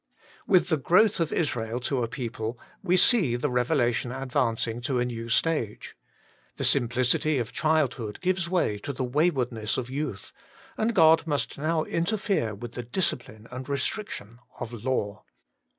With 0.47 0.69
the 0.69 0.77
growth 0.77 1.19
of 1.19 1.31
Israel 1.31 1.79
to 1.81 2.01
a 2.01 2.07
people 2.07 2.57
we 2.81 2.97
see 2.97 3.35
the 3.35 3.51
revelation 3.51 4.11
advancing 4.11 4.81
to 4.81 4.97
a 4.97 5.05
new 5.05 5.29
stage. 5.29 5.95
The 6.57 6.63
simplicity 6.63 7.37
of 7.37 7.51
childhood 7.51 8.17
gives 8.19 8.49
way 8.49 8.79
to 8.79 8.93
the 8.93 9.03
waywardness 9.03 9.77
of 9.77 9.91
youth, 9.91 10.31
and 10.75 10.95
God 10.95 11.27
must 11.27 11.55
now 11.59 11.83
interfere 11.83 12.55
with 12.55 12.71
the 12.71 12.81
discipline 12.81 13.47
and 13.51 13.69
restriction 13.69 14.39
of 14.59 14.73
law. 14.73 15.23